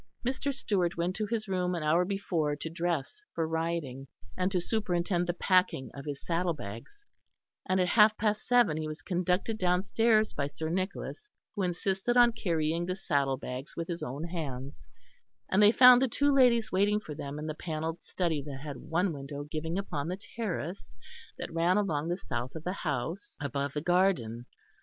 [0.25, 0.51] Mr.
[0.51, 5.27] Stewart went to his room an hour before to dress for riding, and to superintend
[5.27, 7.05] the packing of his saddle bags;
[7.67, 12.31] and at half past seven he was conducted downstairs by Sir Nicholas who insisted on
[12.31, 14.87] carrying the saddle bags with his own hands,
[15.51, 18.77] and they found the two ladies waiting for them in the panelled study that had
[18.77, 20.95] one window giving upon the terrace
[21.37, 24.47] that ran along the south of the house above the garden.